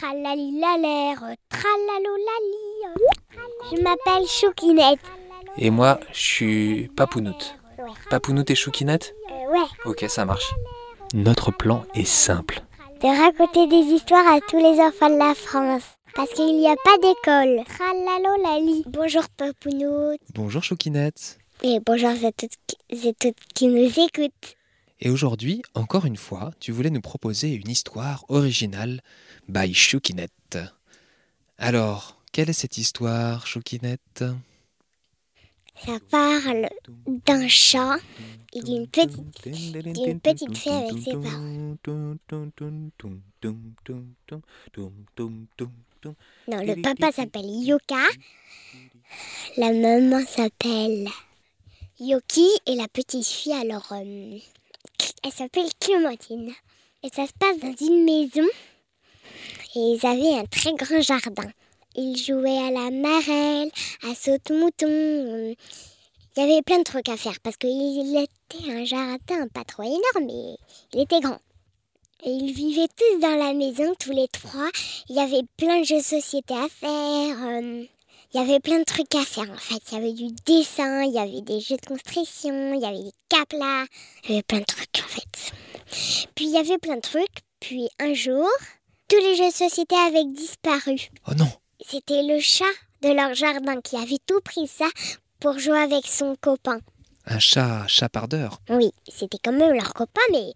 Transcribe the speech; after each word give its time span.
Tralalilalère, 0.00 1.22
tralalolali. 1.50 3.04
Je 3.70 3.82
m'appelle 3.82 4.26
Choukinette. 4.26 4.98
Et 5.58 5.68
moi, 5.68 6.00
je 6.14 6.18
suis 6.18 6.88
Papounout. 6.96 7.54
Ouais. 7.78 7.90
Papounout 8.08 8.50
et 8.50 8.54
Choukinette 8.54 9.14
Euh, 9.30 9.52
ouais. 9.52 9.66
Ok, 9.84 10.06
ça 10.08 10.24
marche. 10.24 10.54
Notre 11.12 11.50
plan 11.50 11.82
est 11.94 12.06
simple. 12.06 12.62
De 13.02 13.08
raconter 13.08 13.66
des 13.66 13.92
histoires 13.92 14.26
à 14.26 14.40
tous 14.40 14.56
les 14.56 14.80
enfants 14.80 15.10
de 15.10 15.18
la 15.18 15.34
France. 15.34 15.82
Parce 16.14 16.30
qu'il 16.32 16.56
n'y 16.56 16.66
a 16.66 16.76
pas 16.82 16.96
d'école. 16.96 17.62
Tralalolali. 17.66 18.84
Bonjour 18.86 19.24
Papounout. 19.36 20.16
Bonjour 20.34 20.62
Choukinette. 20.64 21.38
Et 21.62 21.78
bonjour 21.84 22.08
à 22.08 22.32
toutes 22.32 22.52
et 22.88 23.12
toutes 23.20 23.36
qui 23.54 23.66
nous 23.66 23.84
écoutent. 24.00 24.54
Et 25.02 25.08
aujourd'hui, 25.08 25.62
encore 25.74 26.04
une 26.04 26.18
fois, 26.18 26.50
tu 26.60 26.72
voulais 26.72 26.90
nous 26.90 27.00
proposer 27.00 27.52
une 27.54 27.70
histoire 27.70 28.24
originale 28.28 29.00
by 29.48 29.72
Choukinette. 29.72 30.58
Alors, 31.56 32.20
quelle 32.32 32.50
est 32.50 32.54
cette 32.54 32.76
histoire, 32.76 33.46
Choukinette 33.46 34.24
Ça 35.82 35.98
parle 36.10 36.68
d'un 37.06 37.48
chat 37.48 37.96
et 38.52 38.60
d'une 38.60 38.86
petite, 38.88 39.48
d'une 39.48 40.20
petite 40.20 40.56
fille 40.56 40.72
avec 40.72 41.02
ses 41.02 41.12
parents. 41.12 41.76
Non, 46.48 46.62
le 46.62 46.82
papa 46.82 47.12
s'appelle 47.12 47.46
Yoka. 47.46 48.04
La 49.56 49.72
maman 49.72 50.20
s'appelle 50.26 51.08
Yoki 51.98 52.46
et 52.66 52.74
la 52.76 52.88
petite 52.88 53.26
fille, 53.26 53.52
alors, 53.52 53.92
euh, 53.92 54.38
elle 55.22 55.32
s'appelle 55.32 55.68
Clémentine. 55.80 56.52
Et 57.02 57.08
ça 57.08 57.26
se 57.26 57.32
passe 57.38 57.58
dans 57.58 57.86
une 57.86 58.04
maison. 58.04 58.46
Et 59.74 59.78
ils 59.78 60.06
avaient 60.06 60.38
un 60.38 60.44
très 60.44 60.72
grand 60.74 61.00
jardin. 61.00 61.50
Ils 61.96 62.16
jouaient 62.16 62.58
à 62.58 62.70
la 62.70 62.90
marelle, 62.90 63.70
à 64.02 64.14
saute-mouton. 64.14 65.56
Il 66.36 66.40
y 66.40 66.40
avait 66.40 66.62
plein 66.62 66.78
de 66.78 66.84
trucs 66.84 67.08
à 67.08 67.16
faire 67.16 67.40
parce 67.42 67.56
qu'il 67.56 68.16
était 68.16 68.70
un 68.70 68.84
jardin 68.84 69.48
pas 69.48 69.64
trop 69.64 69.82
énorme, 69.82 70.26
mais 70.26 70.56
il 70.94 71.00
était 71.00 71.20
grand. 71.20 71.38
Et 72.24 72.30
ils 72.30 72.52
vivaient 72.52 72.88
tous 72.88 73.20
dans 73.20 73.36
la 73.36 73.54
maison, 73.54 73.94
tous 73.98 74.12
les 74.12 74.28
trois. 74.28 74.70
Il 75.08 75.16
y 75.16 75.20
avait 75.20 75.42
plein 75.56 75.80
de 75.80 75.84
jeux 75.84 75.98
de 75.98 76.02
société 76.02 76.54
à 76.54 76.68
faire. 76.68 77.36
euh, 77.46 77.84
il 78.32 78.40
y 78.40 78.42
avait 78.42 78.60
plein 78.60 78.78
de 78.78 78.84
trucs 78.84 79.14
à 79.14 79.24
faire 79.24 79.50
en 79.50 79.56
fait. 79.56 79.80
Il 79.90 79.94
y 79.94 79.96
avait 79.96 80.12
du 80.12 80.28
dessin, 80.46 81.02
il 81.02 81.12
y 81.12 81.18
avait 81.18 81.40
des 81.40 81.60
jeux 81.60 81.76
de 81.76 81.86
construction, 81.86 82.74
il 82.74 82.80
y 82.80 82.86
avait 82.86 83.02
des 83.02 83.12
caplas. 83.28 83.84
Il 84.24 84.30
y 84.30 84.32
avait 84.34 84.42
plein 84.42 84.60
de 84.60 84.64
trucs 84.64 85.02
en 85.04 85.08
fait. 85.08 85.52
Puis 86.34 86.46
il 86.46 86.52
y 86.52 86.58
avait 86.58 86.78
plein 86.78 86.96
de 86.96 87.00
trucs. 87.00 87.40
Puis 87.58 87.88
un 87.98 88.14
jour, 88.14 88.48
tous 89.08 89.18
les 89.18 89.36
jeux 89.36 89.48
de 89.48 89.54
société 89.54 89.96
avaient 89.96 90.24
disparu. 90.24 90.96
Oh 91.28 91.34
non 91.34 91.50
C'était 91.84 92.22
le 92.22 92.40
chat 92.40 92.64
de 93.02 93.08
leur 93.08 93.34
jardin 93.34 93.80
qui 93.80 93.96
avait 93.96 94.18
tout 94.26 94.40
pris 94.40 94.66
ça 94.66 94.86
pour 95.40 95.58
jouer 95.58 95.78
avec 95.78 96.06
son 96.06 96.36
copain. 96.40 96.78
Un 97.26 97.38
chat 97.38 97.86
chapardeur. 97.88 98.58
Oui, 98.68 98.92
c'était 99.08 99.38
quand 99.42 99.52
même 99.52 99.74
leur 99.74 99.92
copain, 99.92 100.20
mais 100.30 100.52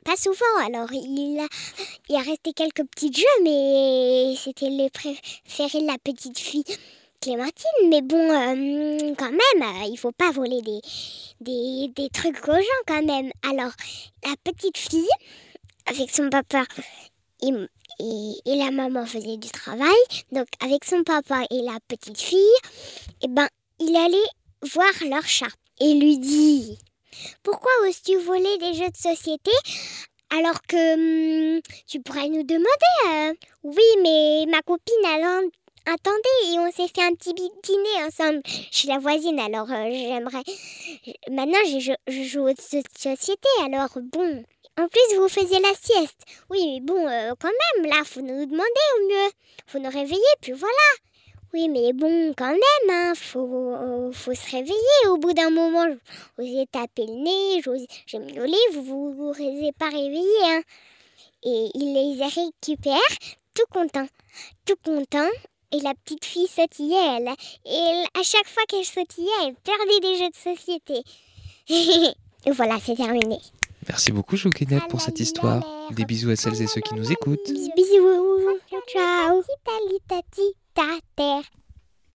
pas, 0.00 0.16
souvent. 0.16 0.36
Alors, 0.64 0.92
il 0.92 1.38
a, 1.38 2.16
a 2.16 2.22
resté 2.22 2.52
quelques 2.52 2.84
petits 2.84 3.12
jeux, 3.12 3.42
mais 3.44 4.34
c'était 4.36 4.70
les 4.70 4.90
préférés 4.90 5.82
de 5.82 5.86
la 5.86 5.98
petite 6.02 6.38
fille 6.38 6.64
Clémentine. 7.20 7.88
Mais 7.88 8.00
bon, 8.00 8.16
euh, 8.16 9.14
quand 9.18 9.30
même, 9.30 9.62
euh, 9.62 9.88
il 9.90 9.98
faut 9.98 10.12
pas 10.12 10.30
voler 10.30 10.62
des, 10.62 12.08
trucs 12.12 12.48
aux 12.48 12.52
gens 12.52 12.82
quand 12.86 13.04
même. 13.04 13.30
Alors, 13.48 13.72
la 14.24 14.34
petite 14.42 14.78
fille, 14.78 15.08
avec 15.86 16.10
son 16.10 16.30
papa 16.30 16.64
et, 17.42 17.50
et, 18.46 18.56
la 18.56 18.70
maman 18.70 19.04
faisaient 19.04 19.36
du 19.36 19.50
travail. 19.50 20.00
Donc, 20.32 20.46
avec 20.64 20.84
son 20.84 21.02
papa 21.04 21.42
et 21.50 21.60
la 21.62 21.78
petite 21.88 22.18
fille, 22.18 22.38
eh 23.22 23.28
ben, 23.28 23.48
il 23.78 23.94
allait 23.96 24.72
voir 24.72 24.90
leur 25.08 25.26
chat 25.26 25.52
et 25.80 25.94
lui 25.94 26.18
dit 26.18 26.78
Pourquoi 27.42 27.70
oses-tu 27.86 28.16
voler 28.18 28.58
des 28.58 28.74
jeux 28.74 28.90
de 28.90 28.96
société 28.96 29.50
alors 30.32 30.62
que 30.68 31.54
hum, 31.56 31.60
tu 31.88 32.00
pourrais 32.00 32.28
nous 32.28 32.44
demander 32.44 32.94
euh, 33.08 33.34
Oui, 33.64 33.82
mais 34.02 34.46
ma 34.48 34.62
copine 34.62 34.94
en- 35.04 35.48
attendait 35.92 36.52
et 36.52 36.58
on 36.60 36.70
s'est 36.70 36.86
fait 36.94 37.02
un 37.02 37.14
petit 37.14 37.34
dîner 37.34 38.04
ensemble 38.06 38.40
chez 38.70 38.86
la 38.86 38.98
voisine. 38.98 39.40
Alors 39.40 39.68
euh, 39.70 39.90
j'aimerais. 39.90 40.42
Maintenant, 41.30 41.58
je 41.64 42.22
joue 42.22 42.42
aux 42.42 42.48
jeux 42.48 42.54
de 42.54 42.60
société. 42.96 43.48
Alors 43.64 43.90
bon. 44.12 44.44
En 44.78 44.86
plus, 44.88 45.16
vous 45.18 45.28
faisiez 45.28 45.58
la 45.60 45.74
sieste. 45.74 46.20
Oui, 46.48 46.60
mais 46.64 46.80
bon, 46.80 47.06
euh, 47.06 47.32
quand 47.38 47.50
même, 47.76 47.90
là, 47.90 48.02
faut 48.04 48.20
nous 48.22 48.46
demander 48.46 48.86
au 48.96 49.08
mieux. 49.08 49.30
Faut 49.66 49.78
nous 49.80 49.90
réveiller, 49.90 50.22
puis 50.40 50.52
voilà. 50.52 50.74
Oui, 51.52 51.68
mais 51.68 51.92
bon, 51.92 52.32
quand 52.38 52.52
même, 52.52 52.88
hein, 52.90 53.12
faut, 53.16 53.49
euh, 54.10 54.12
faut 54.12 54.34
se 54.34 54.50
réveiller 54.50 55.08
au 55.08 55.16
bout 55.16 55.32
d'un 55.32 55.50
moment. 55.50 55.86
Vous 56.36 56.44
avez 56.44 56.66
tapé 56.66 57.06
le 57.06 57.14
nez, 57.14 57.62
j'ose- 57.62 57.86
j'ai 58.06 58.18
miaulé, 58.18 58.56
vous 58.74 58.82
vous 58.82 59.12
vous 59.14 59.30
avez 59.42 59.72
pas 59.78 59.88
réveillé. 59.88 60.42
Hein. 60.44 60.62
Et 61.42 61.70
il 61.74 61.94
les 61.94 62.24
récupère, 62.24 62.98
tout 63.54 63.64
content. 63.72 64.06
Tout 64.66 64.76
content. 64.84 65.28
Et 65.72 65.80
la 65.80 65.94
petite 65.94 66.24
fille 66.24 66.48
sautillait, 66.48 66.96
elle. 67.16 67.28
Et 67.64 67.74
elle- 67.74 68.06
à 68.20 68.22
chaque 68.24 68.48
fois 68.48 68.62
qu'elle 68.68 68.84
sautillait, 68.84 69.30
elle 69.44 69.54
perdait 69.54 70.00
des 70.02 70.16
jeux 70.18 70.30
de 70.30 70.36
société. 70.56 71.02
et 71.68 72.50
voilà, 72.52 72.78
c'est 72.84 72.96
terminé. 72.96 73.38
Merci 73.88 74.12
beaucoup, 74.12 74.36
Choukinette, 74.36 74.88
pour 74.88 75.00
cette 75.00 75.18
histoire. 75.20 75.62
Des 75.92 76.04
bisous 76.04 76.30
à 76.30 76.36
celles 76.36 76.60
et 76.62 76.66
ceux 76.66 76.80
qui 76.82 76.94
nous 76.94 77.10
écoutent. 77.10 77.50
Bisous. 77.76 78.58
Ciao. 78.92 79.42
Tati, 80.06 80.52
ta 80.74 80.82
terre. 81.16 81.42